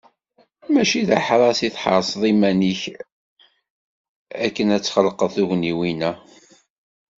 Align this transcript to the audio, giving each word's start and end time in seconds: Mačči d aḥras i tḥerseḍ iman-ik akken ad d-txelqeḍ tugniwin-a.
Mačči 0.73 1.01
d 1.07 1.09
aḥras 1.17 1.59
i 1.67 1.69
tḥerseḍ 1.75 2.23
iman-ik 2.31 2.81
akken 4.45 4.67
ad 4.75 4.81
d-txelqeḍ 4.81 5.29
tugniwin-a. 5.35 6.11